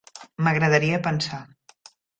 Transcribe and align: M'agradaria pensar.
M'agradaria 0.47 1.03
pensar. 1.09 1.45